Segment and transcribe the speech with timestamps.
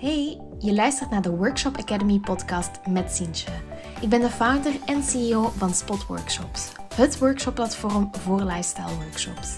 [0.00, 3.50] Hey, je luistert naar de Workshop Academy podcast met Sientje.
[4.00, 9.56] Ik ben de founder en CEO van Spot Workshops, het workshopplatform voor lifestyle workshops.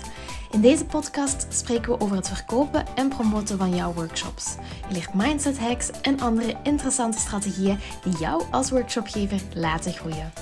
[0.50, 4.56] In deze podcast spreken we over het verkopen en promoten van jouw workshops.
[4.88, 10.32] Je leert mindset hacks en andere interessante strategieën die jou als workshopgever laten groeien.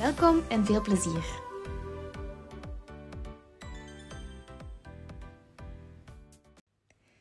[0.00, 1.47] Welkom en veel plezier.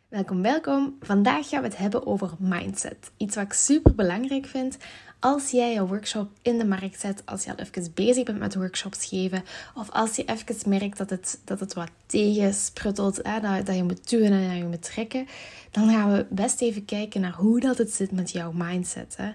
[0.08, 0.98] Welkom, welkom.
[1.02, 3.12] Vandaag gaan we het hebben over mindset.
[3.18, 4.78] Iets wat ik super belangrijk vind
[5.20, 8.56] als jij jouw workshop in de markt zet, als je al even bezig bent met
[8.56, 9.44] workshops geven,
[9.76, 13.84] of als je even merkt dat het, dat het wat tegensprutelt, hè, dat, dat je
[13.84, 15.28] moet duwen en dat je moet trekken,
[15.72, 19.18] dan gaan we best even kijken naar hoe dat het zit met jouw mindset.
[19.18, 19.32] Hè.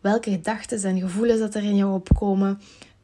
[0.00, 2.60] Welke gedachten en gevoelens dat er in jou opkomen.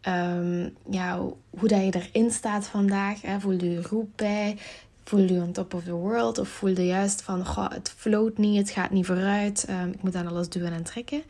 [0.08, 1.18] Um, ja,
[1.50, 3.20] hoe dat je erin staat vandaag.
[3.20, 3.40] Hè.
[3.40, 4.58] Voel je roep bij?
[5.04, 6.38] Voel je on top of the world?
[6.38, 10.02] Of voel je juist van, goh, het float niet, het gaat niet vooruit, um, ik
[10.02, 11.22] moet aan alles duwen en trekken.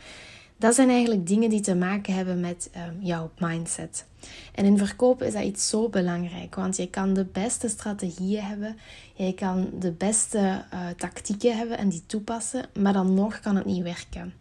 [0.56, 4.06] Dat zijn eigenlijk dingen die te maken hebben met um, jouw mindset.
[4.54, 8.76] En in verkopen is dat iets zo belangrijk, want je kan de beste strategieën hebben,
[9.14, 13.64] je kan de beste uh, tactieken hebben en die toepassen, maar dan nog kan het
[13.64, 14.34] niet werken.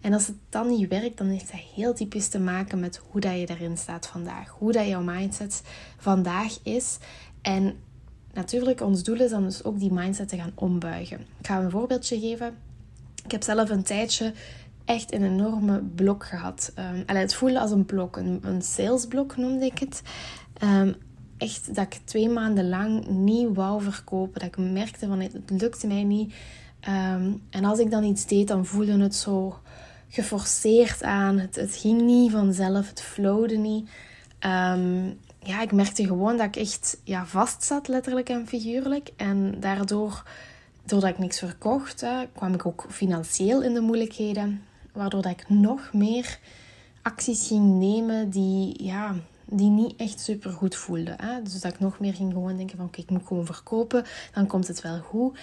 [0.00, 3.20] En als het dan niet werkt, dan heeft dat heel typisch te maken met hoe
[3.20, 4.48] dat je erin staat vandaag.
[4.58, 5.62] Hoe dat jouw mindset
[5.96, 6.98] vandaag is.
[7.42, 7.76] En
[8.34, 11.20] natuurlijk, ons doel is dan dus ook die mindset te gaan ombuigen.
[11.20, 12.54] Ik ga een voorbeeldje geven.
[13.24, 14.32] Ik heb zelf een tijdje
[14.84, 16.72] echt een enorme blok gehad.
[16.78, 20.02] Um, het voelde als een blok, een, een salesblok noemde ik het.
[20.62, 20.94] Um,
[21.38, 24.40] echt dat ik twee maanden lang niet wou verkopen.
[24.40, 26.34] Dat ik merkte van het lukte mij niet.
[26.88, 29.58] Um, en als ik dan iets deed, dan voelde het zo
[30.08, 31.38] geforceerd aan.
[31.38, 33.88] Het, het ging niet vanzelf, het flowde niet.
[34.40, 39.10] Um, ja, ik merkte gewoon dat ik echt ja, vast zat, letterlijk en figuurlijk.
[39.16, 40.22] En daardoor,
[40.84, 44.62] doordat ik niks verkocht, hè, kwam ik ook financieel in de moeilijkheden.
[44.92, 46.38] Waardoor dat ik nog meer
[47.02, 51.16] acties ging nemen die, ja, die niet echt super goed voelden.
[51.22, 51.42] Hè.
[51.42, 54.46] Dus dat ik nog meer ging gewoon denken van oké, ik moet gewoon verkopen, dan
[54.46, 55.38] komt het wel goed.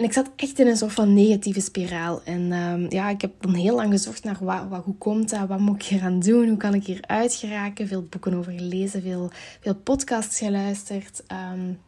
[0.00, 2.22] En ik zat echt in een soort van negatieve spiraal.
[2.24, 5.48] En um, ja, ik heb dan heel lang gezocht naar wat, wat, hoe komt dat,
[5.48, 7.88] wat moet ik hier aan doen, hoe kan ik hier uitgeraken.
[7.88, 9.30] Veel boeken over gelezen, veel,
[9.60, 11.22] veel podcasts geluisterd.
[11.52, 11.80] Um,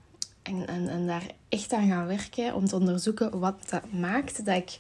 [0.43, 4.57] en, en, en daar echt aan gaan werken om te onderzoeken wat dat maakt dat
[4.57, 4.79] ik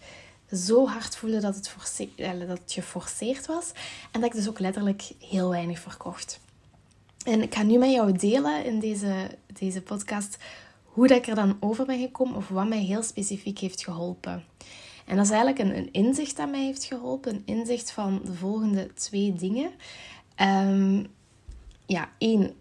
[0.52, 1.74] zo hard voelde dat het,
[2.16, 3.72] dat het geforceerd was.
[4.10, 6.40] En dat ik dus ook letterlijk heel weinig verkocht.
[7.24, 9.14] En ik ga nu met jou delen in deze,
[9.52, 10.38] deze podcast
[10.92, 14.44] hoe dat ik er dan over ben gekomen of wat mij heel specifiek heeft geholpen.
[15.06, 17.34] En dat is eigenlijk een, een inzicht dat mij heeft geholpen.
[17.34, 19.70] Een inzicht van de volgende twee dingen.
[20.40, 21.06] Um,
[21.86, 22.52] ja, één,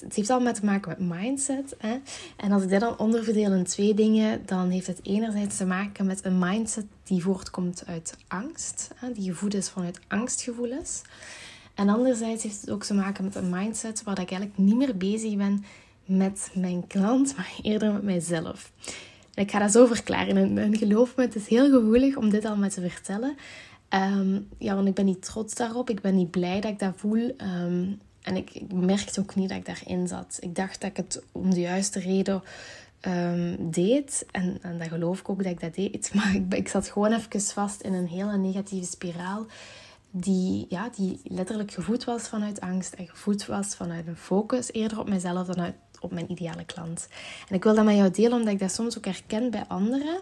[0.00, 1.74] het heeft allemaal te maken met mindset.
[1.78, 1.98] Hè?
[2.36, 6.06] En als ik dat dan onderverdeel in twee dingen, dan heeft het enerzijds te maken
[6.06, 8.90] met een mindset die voortkomt uit angst.
[8.94, 9.12] Hè?
[9.12, 11.02] Die gevoed is vanuit angstgevoelens.
[11.74, 14.96] En anderzijds heeft het ook te maken met een mindset waar ik eigenlijk niet meer
[14.96, 15.64] bezig ben
[16.04, 18.72] met mijn klant, maar eerder met mijzelf.
[19.34, 20.58] En ik ga dat zo verklaren.
[20.58, 23.36] En, geloof me, het is heel gevoelig om dit allemaal te vertellen.
[23.90, 25.90] Um, ja, want ik ben niet trots daarop.
[25.90, 27.34] Ik ben niet blij dat ik dat voel.
[27.40, 30.38] Um, en ik, merkte ook niet dat ik daarin zat.
[30.40, 32.42] Ik dacht dat ik het om de juiste reden
[33.00, 34.26] um, deed.
[34.30, 36.10] En, en dat geloof ik ook dat ik dat deed.
[36.14, 39.46] Maar ik, ik zat gewoon even vast in een hele negatieve spiraal
[40.14, 44.98] die, ja, die letterlijk gevoed was vanuit angst en gevoed was vanuit een focus eerder
[44.98, 47.08] op mezelf dan uit, op mijn ideale klant.
[47.48, 50.20] En ik wil dat met jou delen omdat ik dat soms ook herken bij anderen.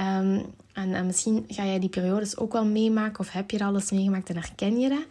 [0.00, 3.64] Um, en, en, misschien ga jij die periodes ook wel meemaken of heb je er
[3.64, 5.04] alles meegemaakt en herken je dat.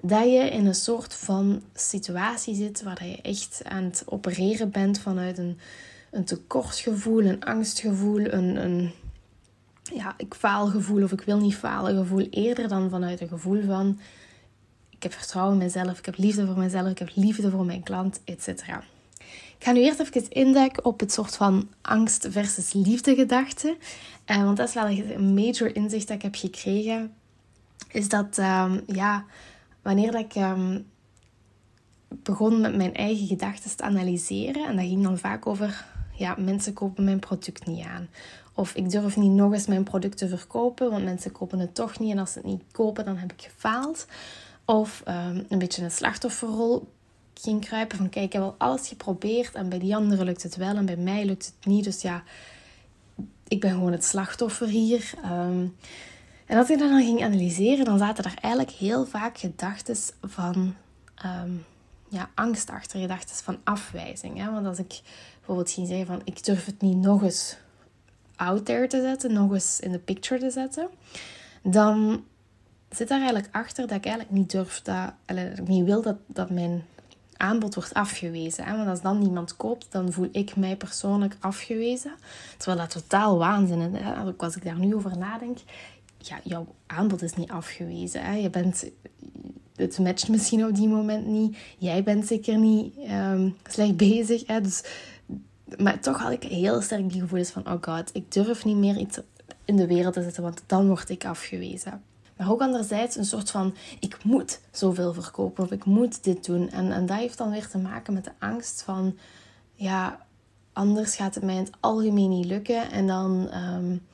[0.00, 5.00] Dat je in een soort van situatie zit waar je echt aan het opereren bent
[5.00, 5.58] vanuit een,
[6.10, 8.92] een tekortgevoel, een angstgevoel, een, een
[9.82, 12.26] ja, ik faal gevoel of ik wil niet falen gevoel.
[12.30, 13.98] Eerder dan vanuit een gevoel van
[14.90, 17.82] ik heb vertrouwen in mezelf, ik heb liefde voor mezelf, ik heb liefde voor mijn
[17.82, 18.62] klant, etc.
[19.58, 23.76] Ik ga nu eerst even induiken op het soort van angst versus liefde gedachte.
[24.26, 27.14] Uh, want dat is wel een major inzicht dat ik heb gekregen.
[27.88, 29.24] Is dat, um, ja,
[29.82, 30.86] wanneer dat ik um,
[32.08, 34.66] begon met mijn eigen gedachten te analyseren.
[34.66, 38.08] En dat ging dan vaak over, ja, mensen kopen mijn product niet aan.
[38.54, 41.98] Of ik durf niet nog eens mijn product te verkopen, want mensen kopen het toch
[41.98, 42.10] niet.
[42.10, 44.06] En als ze het niet kopen, dan heb ik gefaald.
[44.64, 46.88] Of um, een beetje een slachtofferrol
[47.34, 47.96] ging kruipen.
[47.96, 49.54] Van kijk, ik heb al alles geprobeerd.
[49.54, 51.84] En bij die anderen lukt het wel en bij mij lukt het niet.
[51.84, 52.22] Dus ja,
[53.48, 55.12] ik ben gewoon het slachtoffer hier.
[55.24, 55.76] Um,
[56.46, 60.74] en als ik dat dan ging analyseren, dan zaten er eigenlijk heel vaak gedachten van
[61.24, 61.64] um,
[62.08, 63.00] ja, angst achter.
[63.00, 64.38] Gedachten van afwijzing.
[64.38, 64.50] Hè?
[64.50, 65.00] Want als ik
[65.36, 67.56] bijvoorbeeld ging zeggen van ik durf het niet nog eens
[68.36, 70.88] out there te zetten, nog eens in de picture te zetten,
[71.62, 72.24] dan
[72.90, 76.50] zit daar eigenlijk achter dat ik eigenlijk niet durf, dat, ik niet wil dat, dat
[76.50, 76.84] mijn
[77.44, 78.64] aanbod wordt afgewezen.
[78.64, 78.76] Hè?
[78.76, 82.12] Want als dan niemand koopt, dan voel ik mij persoonlijk afgewezen.
[82.56, 84.00] Terwijl dat totaal waanzin is.
[84.36, 85.58] Als ik daar nu over nadenk,
[86.18, 88.24] ja, jouw aanbod is niet afgewezen.
[88.24, 88.34] Hè?
[88.34, 88.90] Je bent,
[89.76, 91.56] het matcht misschien op die moment niet.
[91.78, 94.44] Jij bent zeker niet um, slecht bezig.
[94.44, 94.84] Dus,
[95.78, 98.96] maar toch had ik heel sterk die gevoelens van, oh god, ik durf niet meer
[98.96, 99.18] iets
[99.64, 102.02] in de wereld te zetten, want dan word ik afgewezen.
[102.36, 106.70] Maar ook anderzijds een soort van, ik moet zoveel verkopen of ik moet dit doen.
[106.70, 109.18] En, en dat heeft dan weer te maken met de angst van,
[109.74, 110.26] ja,
[110.72, 112.90] anders gaat het mij in het algemeen niet lukken.
[112.90, 114.06] En dan, um,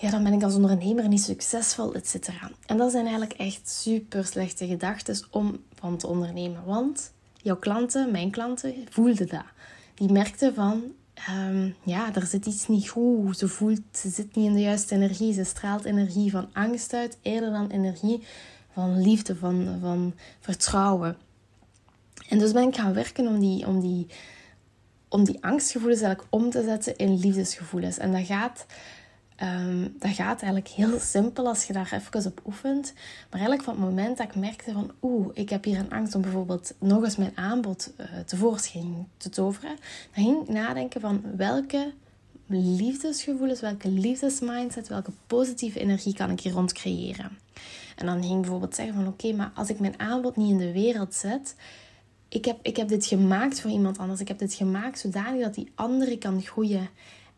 [0.00, 2.50] ja, dan ben ik als ondernemer niet succesvol, et cetera.
[2.66, 6.64] En dat zijn eigenlijk echt super slechte gedachten om van te ondernemen.
[6.64, 7.12] Want
[7.42, 9.44] jouw klanten, mijn klanten, voelden dat.
[9.94, 10.82] Die merkten van,
[11.30, 13.38] um, ja, er zit iets niet goed.
[13.38, 15.32] Ze voelt, ze zit niet in de juiste energie.
[15.32, 18.22] Ze straalt energie van angst uit, eerder dan energie
[18.72, 21.16] van liefde, van, van vertrouwen.
[22.28, 24.06] En dus ben ik gaan werken om die, om die,
[25.08, 27.98] om die angstgevoelens eigenlijk om te zetten in liefdesgevoelens.
[27.98, 28.66] En dat gaat
[29.42, 32.92] Um, dat gaat eigenlijk heel simpel als je daar even op oefent.
[32.94, 34.90] Maar eigenlijk van het moment dat ik merkte van...
[35.02, 39.28] Oeh, ik heb hier een angst om bijvoorbeeld nog eens mijn aanbod uh, tevoorschijn te
[39.28, 39.76] toveren.
[40.14, 41.92] Dan ging ik nadenken van welke
[42.46, 47.38] liefdesgevoelens, welke liefdesmindset, welke positieve energie kan ik hier rond creëren.
[47.96, 49.06] En dan ging ik bijvoorbeeld zeggen van...
[49.06, 51.54] Oké, maar als ik mijn aanbod niet in de wereld zet...
[52.28, 54.20] Ik heb, ik heb dit gemaakt voor iemand anders.
[54.20, 56.88] Ik heb dit gemaakt zodanig dat die andere kan groeien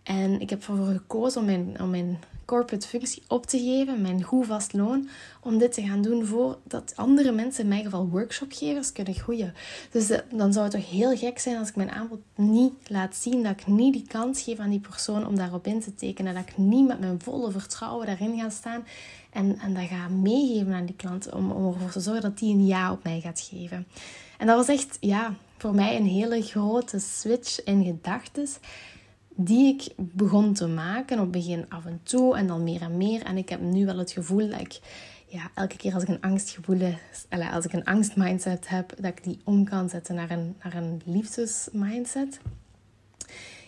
[0.03, 2.19] en ik heb ervoor gekozen om mijn, om mijn
[2.51, 5.09] corporate functie op te geven, mijn goed vast loon,
[5.41, 9.55] om dit te gaan doen voordat andere mensen, in mijn geval workshopgevers, kunnen groeien.
[9.91, 13.17] Dus eh, dan zou het toch heel gek zijn als ik mijn aanbod niet laat
[13.17, 16.35] zien, dat ik niet die kans geef aan die persoon om daarop in te tekenen,
[16.35, 18.85] dat ik niet met mijn volle vertrouwen daarin ga staan
[19.31, 22.55] en, en dat ga meegeven aan die klant om, om ervoor te zorgen dat die
[22.55, 23.87] een ja op mij gaat geven.
[24.39, 28.49] En dat was echt, ja, voor mij een hele grote switch in gedachten
[29.45, 33.23] die ik begon te maken op begin af en toe en dan meer en meer.
[33.23, 34.81] En ik heb nu wel het gevoel dat ik
[35.27, 36.95] ja, elke keer als ik een angstgevoel,
[37.53, 41.01] als ik een angstmindset heb, dat ik die om kan zetten naar een, naar een
[41.05, 42.41] liefdesmindset.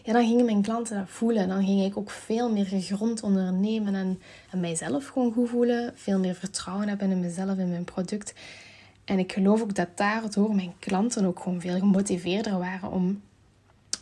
[0.03, 1.49] Ja, dan gingen mijn klanten dat voelen.
[1.49, 4.21] Dan ging ik ook veel meer gegrond ondernemen en,
[4.51, 5.93] en mijzelf gewoon goed voelen.
[5.95, 8.35] Veel meer vertrouwen hebben in mezelf, in mijn product.
[9.05, 13.21] En ik geloof ook dat daardoor mijn klanten ook gewoon veel gemotiveerder waren om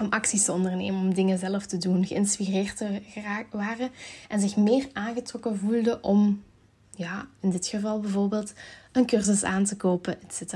[0.01, 3.01] om acties te ondernemen, om dingen zelf te doen, geïnspireerd te
[3.51, 3.91] waren
[4.29, 6.43] en zich meer aangetrokken voelden om,
[6.95, 8.53] ja, in dit geval bijvoorbeeld,
[8.93, 10.55] een cursus aan te kopen, etc.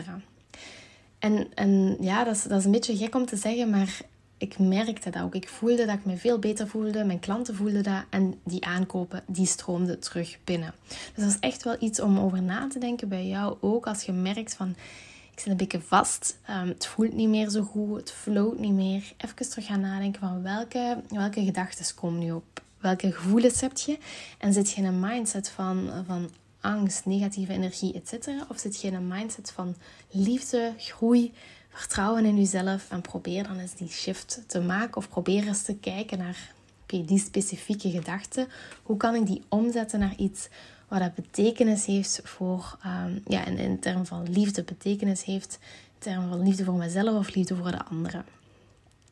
[1.18, 4.00] En, en ja, dat is, dat is een beetje gek om te zeggen, maar
[4.38, 5.34] ik merkte dat ook.
[5.34, 9.22] Ik voelde dat ik me veel beter voelde, mijn klanten voelden dat en die aankopen,
[9.26, 10.74] die stroomden terug binnen.
[10.88, 14.02] Dus dat is echt wel iets om over na te denken bij jou ook, als
[14.02, 14.74] je merkt van
[15.34, 16.38] ik zit een beetje vast.
[16.50, 17.96] Um, het voelt niet meer zo goed.
[17.98, 19.12] Het float niet meer.
[19.16, 22.62] Even terug gaan nadenken van welke, welke gedachten komen nu op?
[22.78, 23.98] Welke gevoelens heb je?
[24.38, 28.28] En zit je in een mindset van, van angst, negatieve energie, etc.
[28.48, 29.74] Of zit je in een mindset van
[30.10, 31.32] liefde, groei,
[31.68, 32.90] vertrouwen in jezelf?
[32.90, 34.96] En probeer dan eens die shift te maken.
[34.96, 36.52] Of probeer eens te kijken naar
[36.86, 38.48] die specifieke gedachten.
[38.82, 40.48] Hoe kan ik die omzetten naar iets
[40.88, 45.98] wat dat betekenis heeft voor, um, ja, in, in termen van liefde betekenis heeft, in
[45.98, 48.24] termen van liefde voor mezelf of liefde voor de anderen.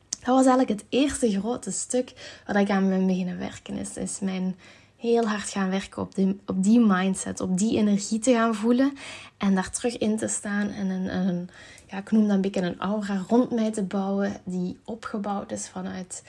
[0.08, 3.76] Dat was eigenlijk het eerste grote stuk waar ik aan ben beginnen werken.
[3.76, 4.56] Is, is mijn
[4.96, 8.92] heel hard gaan werken op die, op die mindset, op die energie te gaan voelen
[9.36, 11.50] en daar terug in te staan en een, een
[11.90, 15.68] ja, ik noem dat een beetje een aura rond mij te bouwen die opgebouwd is
[15.68, 16.22] vanuit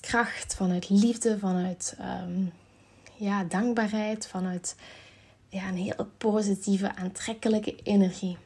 [0.00, 2.52] kracht, vanuit liefde, vanuit um,
[3.16, 4.76] ja, dankbaarheid, vanuit
[5.48, 8.36] ja, een hele positieve, aantrekkelijke energie.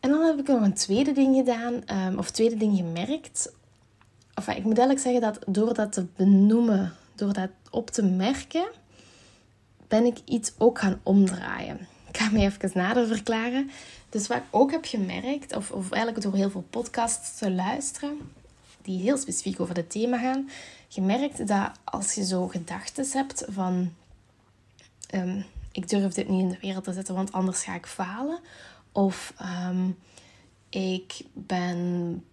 [0.00, 3.52] En dan heb ik nog een tweede ding gedaan, um, of tweede ding gemerkt.
[4.34, 8.66] Of ik moet eigenlijk zeggen dat door dat te benoemen, door dat op te merken,
[9.88, 11.88] ben ik iets ook gaan omdraaien.
[12.08, 13.70] Ik ga me even nader verklaren.
[14.08, 18.18] Dus wat ik ook heb gemerkt, of, of eigenlijk door heel veel podcasts te luisteren,
[18.82, 20.48] die heel specifiek over het thema gaan,
[20.94, 23.92] gemerkt dat als je zo gedachten hebt van
[25.10, 25.40] ehm,
[25.72, 28.38] ik durf dit niet in de wereld te zetten, want anders ga ik falen.
[28.92, 29.90] Of ehm,
[30.68, 32.24] ik ben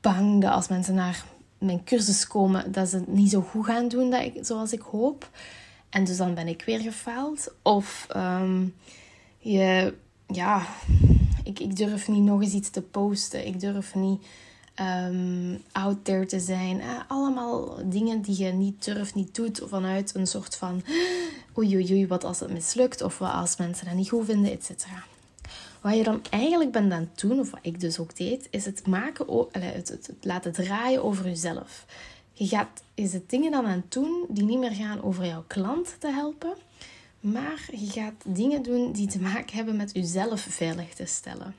[0.00, 1.24] bang dat als mensen naar
[1.58, 4.80] mijn cursus komen, dat ze het niet zo goed gaan doen dat ik, zoals ik
[4.80, 5.30] hoop.
[5.90, 7.54] En dus dan ben ik weer gefaald.
[7.62, 8.66] Of ehm,
[9.38, 9.94] je,
[10.26, 10.66] ja,
[11.44, 13.46] ik, ik durf niet nog eens iets te posten.
[13.46, 14.26] Ik durf niet
[14.80, 16.78] um, out there te zijn.
[16.78, 19.62] Uh, allemaal dingen die je niet durft, niet doet.
[19.64, 20.82] Vanuit een soort van
[21.58, 23.02] oei oei oei, wat als het mislukt.
[23.02, 25.04] Of wat als mensen dat niet goed vinden, et cetera.
[25.80, 28.64] Wat je dan eigenlijk bent aan het doen, of wat ik dus ook deed, is
[28.64, 31.86] het, maken, het, het, het laten draaien over jezelf.
[32.32, 35.44] Je gaat, is het dingen dan aan het doen die niet meer gaan over jouw
[35.46, 36.54] klant te helpen,
[37.20, 41.54] maar je gaat dingen doen die te maken hebben met jezelf veilig te stellen.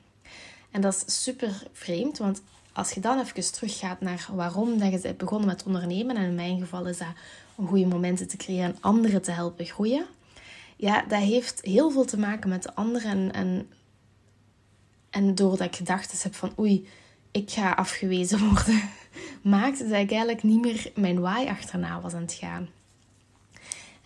[0.70, 2.42] En dat is super vreemd, want
[2.76, 6.34] als je dan even teruggaat naar waarom dat je bent begonnen met ondernemen, en in
[6.34, 7.08] mijn geval is dat
[7.54, 10.06] om goede momenten te creëren en anderen te helpen groeien.
[10.76, 13.10] Ja, dat heeft heel veel te maken met de anderen.
[13.10, 13.68] En, en,
[15.10, 16.88] en doordat ik gedachten heb van oei,
[17.30, 18.82] ik ga afgewezen worden,
[19.42, 22.68] maakte dat ik eigenlijk niet meer mijn why achterna was aan het gaan.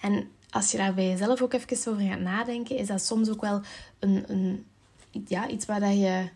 [0.00, 3.40] En als je daar bij jezelf ook even over gaat nadenken, is dat soms ook
[3.40, 3.60] wel
[3.98, 4.66] een, een,
[5.26, 6.28] ja, iets waar dat je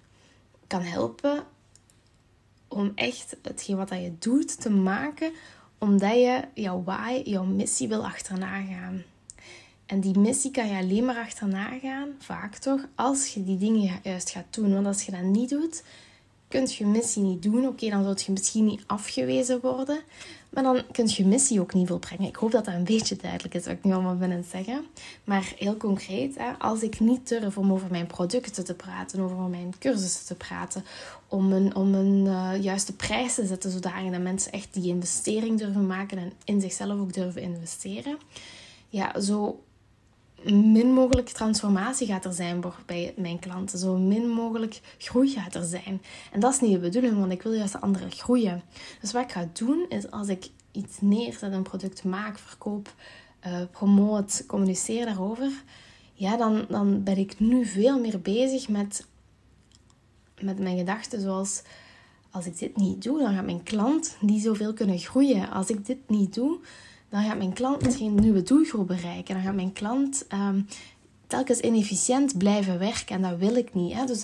[0.67, 1.45] kan helpen
[2.75, 5.33] om echt hetgeen wat je doet te maken,
[5.79, 9.03] omdat je jouw why, jouw missie wil achterna gaan.
[9.87, 14.01] En die missie kan je alleen maar achterna gaan, vaak toch, als je die dingen
[14.03, 14.73] juist gaat doen.
[14.75, 15.83] Want als je dat niet doet,
[16.55, 17.67] kun je missie niet doen.
[17.67, 20.01] Oké, dan zult je misschien niet afgewezen worden.
[20.51, 22.29] Maar dan kun je missie ook niet volbrengen.
[22.29, 24.85] Ik hoop dat dat een beetje duidelijk is wat ik nu allemaal ben aan zeggen.
[25.25, 29.37] Maar heel concreet, hè, als ik niet durf om over mijn producten te praten, over
[29.37, 30.85] mijn cursussen te praten,
[31.29, 35.87] om een, om een uh, juiste prijs te zetten, zodat mensen echt die investering durven
[35.87, 38.19] maken en in zichzelf ook durven investeren.
[38.89, 39.63] Ja, zo
[40.45, 43.79] min mogelijk transformatie gaat er zijn bij mijn klanten.
[43.79, 46.03] Zo min mogelijk groei gaat er zijn.
[46.33, 48.63] En dat is niet de bedoeling, want ik wil juist de anderen groeien.
[49.01, 52.95] Dus wat ik ga doen, is als ik iets neerzet, een product maak, verkoop,
[53.47, 55.51] uh, promoot, communiceer daarover.
[56.13, 59.07] Ja, dan, dan ben ik nu veel meer bezig met,
[60.41, 61.63] met mijn gedachten zoals...
[62.31, 65.51] Als ik dit niet doe, dan gaat mijn klant niet zoveel kunnen groeien.
[65.51, 66.59] Als ik dit niet doe,
[67.15, 69.35] dan gaat mijn klant geen nieuwe doelgroep bereiken.
[69.35, 70.67] Dan gaat mijn klant um,
[71.27, 73.17] telkens inefficiënt blijven werken.
[73.17, 73.93] En dat wil ik niet.
[73.93, 74.05] Hè?
[74.05, 74.23] Dus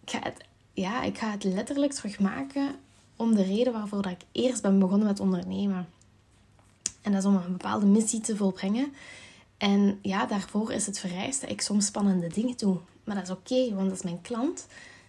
[0.00, 2.74] ik ga, het, ja, ik ga het letterlijk terugmaken
[3.16, 5.88] om de reden waarvoor dat ik eerst ben begonnen met ondernemen.
[7.02, 8.92] En dat is om een bepaalde missie te volbrengen.
[9.56, 12.78] En ja, daarvoor is het vereist dat ik soms spannende dingen doe.
[13.04, 14.66] Maar dat is oké, want als mijn klant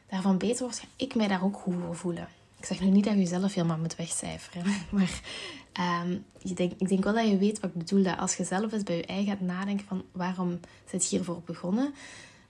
[0.09, 2.27] daarvan beter wordt, ga ik mij daar ook goed voor voelen.
[2.59, 4.63] Ik zeg nu niet dat je jezelf helemaal moet wegcijferen.
[4.91, 5.21] Maar
[5.79, 8.03] um, je denk, ik denk wel dat je weet wat ik bedoel.
[8.03, 11.41] Dat als je zelf eens bij je eigen gaat nadenken van waarom zit je hiervoor
[11.45, 11.93] begonnen.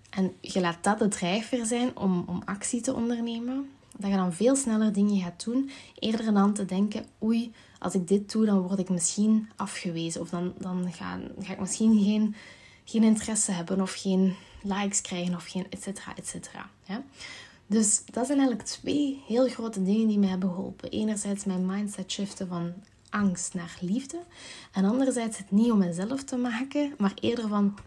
[0.09, 3.69] En je laat dat de drijfveer zijn om, om actie te ondernemen.
[3.97, 5.69] Dat je dan veel sneller dingen gaat doen.
[5.99, 10.21] Eerder dan te denken, oei, als ik dit doe, dan word ik misschien afgewezen.
[10.21, 12.35] Of dan, dan ga, ga ik misschien geen,
[12.85, 13.81] geen interesse hebben.
[13.81, 15.35] Of geen likes krijgen.
[15.35, 16.69] Of geen et cetera, et cetera.
[16.83, 17.03] Ja?
[17.67, 20.89] Dus dat zijn eigenlijk twee heel grote dingen die mij hebben geholpen.
[20.89, 22.73] Enerzijds mijn mindset shiften van
[23.09, 24.19] angst naar liefde.
[24.71, 27.77] En anderzijds het niet om mezelf te maken, maar eerder van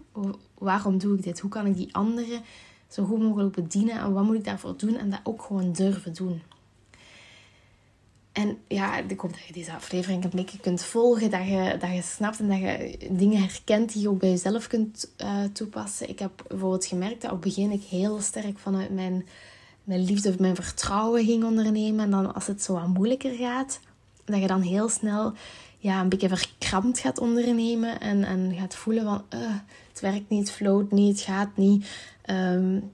[0.59, 1.41] waarom doe ik dit?
[1.41, 2.43] Hoe kan ik die anderen
[2.89, 4.97] zo goed mogelijk bedienen en wat moet ik daarvoor doen?
[4.97, 6.43] En dat ook gewoon durven doen.
[8.33, 11.91] En ja, ik hoop dat je deze aflevering een beetje kunt volgen, dat je, dat
[11.91, 16.09] je snapt en dat je dingen herkent die je ook bij jezelf kunt uh, toepassen.
[16.09, 19.25] Ik heb bijvoorbeeld gemerkt dat op het begin ik heel sterk vanuit mijn
[19.85, 22.05] mijn liefde of mijn vertrouwen ging ondernemen.
[22.05, 23.81] En dan als het zo wat moeilijker gaat,
[24.31, 25.33] dat je dan heel snel
[25.79, 28.01] ja, een beetje verkrampt gaat ondernemen.
[28.01, 29.55] En, en gaat voelen van, uh,
[29.89, 31.87] het werkt niet, het float niet, het gaat niet.
[32.31, 32.93] Um,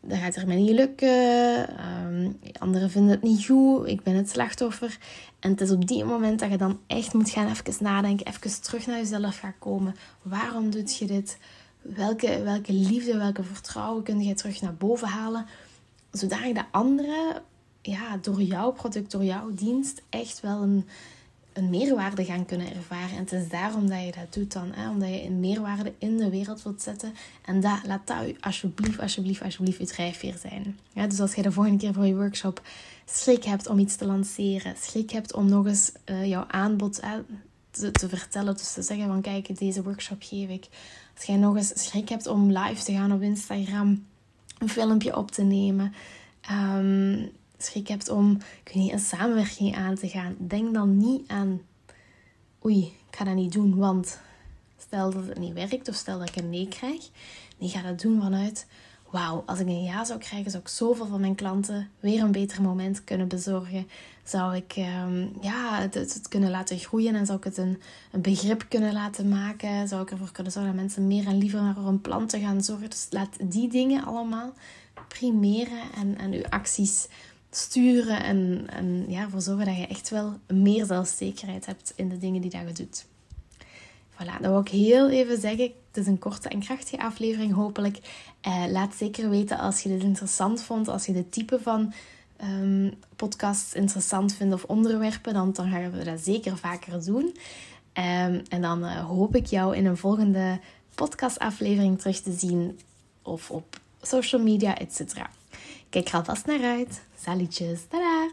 [0.00, 1.68] dat gaat er mij niet lukken.
[2.06, 3.86] Um, anderen vinden het niet goed.
[3.86, 4.98] Ik ben het slachtoffer.
[5.40, 8.26] En het is op die moment dat je dan echt moet gaan even nadenken.
[8.26, 9.96] Even terug naar jezelf gaan komen.
[10.22, 11.38] Waarom doet je dit?
[11.82, 15.46] Welke, welke liefde, welke vertrouwen kun je terug naar boven halen?
[16.16, 17.42] zodat de anderen
[17.86, 20.88] ja, door jouw product, door jouw dienst echt wel een,
[21.52, 23.10] een meerwaarde gaan kunnen ervaren.
[23.10, 24.72] En het is daarom dat je dat doet dan.
[24.72, 24.90] Hè?
[24.90, 27.14] Omdat je een meerwaarde in de wereld wilt zetten.
[27.44, 30.78] En dat, laat dat alsjeblieft, alsjeblieft, alsjeblieft je drijfveer zijn.
[31.08, 32.62] Dus als je de volgende keer voor je workshop
[33.04, 34.74] schrik hebt om iets te lanceren.
[34.76, 37.00] Schrik hebt om nog eens uh, jouw aanbod
[37.70, 38.56] te, te, vertellen.
[38.56, 40.68] Dus te zeggen van kijk, deze workshop geef ik.
[41.16, 44.04] Als jij nog eens schrik hebt om live te gaan op Instagram
[44.58, 45.94] een filmpje op te nemen.
[46.50, 48.38] Um, schrik hebt om
[48.72, 50.36] een samenwerking aan te gaan.
[50.38, 51.60] Denk dan niet aan,
[52.64, 54.20] oei, ik ga dat niet doen, want
[54.78, 57.10] stel dat het niet werkt of stel dat ik een nee krijg.
[57.58, 58.66] Nee, ga dat doen vanuit,
[59.10, 62.32] wauw, als ik een ja zou krijgen, zou ik zoveel van mijn klanten weer een
[62.32, 63.88] beter moment kunnen bezorgen.
[64.24, 64.74] Zou ik
[65.06, 67.80] um, ja, het, kunnen laten groeien en zou ik het een,
[68.12, 69.88] een begrip kunnen laten maken.
[69.88, 72.90] Zou ik ervoor kunnen zorgen dat mensen meer en liever naar hun planten gaan zorgen.
[72.90, 74.52] Dus laat die dingen allemaal
[75.08, 77.08] primeren en, en uw acties
[77.56, 82.18] sturen en, en ja, ervoor zorgen dat je echt wel meer zelfzekerheid hebt in de
[82.18, 83.06] dingen die dat je doet.
[84.12, 85.64] Voilà, dat wil ik heel even zeggen.
[85.64, 87.98] Het is een korte en krachtige aflevering, hopelijk.
[88.40, 91.92] Eh, laat zeker weten als je dit interessant vond, als je dit type van
[92.42, 97.24] um, podcasts interessant vindt of onderwerpen, dan, dan gaan we dat zeker vaker doen.
[97.24, 100.60] Um, en dan uh, hoop ik jou in een volgende
[100.94, 102.78] podcastaflevering terug te zien
[103.22, 105.14] of op social media, etc.
[105.96, 107.00] Kijk er alvast naar uit.
[107.20, 108.30] Salutjes, tada!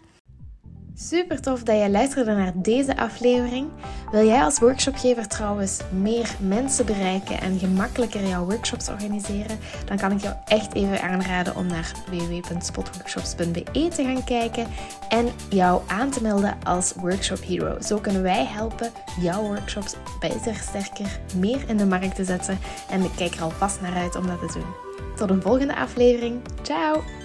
[0.95, 3.67] Super tof dat jij luisterde naar deze aflevering.
[4.11, 9.59] Wil jij als workshopgever trouwens meer mensen bereiken en gemakkelijker jouw workshops organiseren?
[9.85, 14.67] Dan kan ik jou echt even aanraden om naar www.spotworkshops.be te gaan kijken
[15.09, 17.81] en jou aan te melden als Workshop Hero.
[17.81, 22.59] Zo kunnen wij helpen jouw workshops beter, sterker, meer in de markt te zetten.
[22.89, 24.73] En ik kijk er alvast naar uit om dat te doen.
[25.15, 26.41] Tot een volgende aflevering.
[26.61, 27.22] Ciao!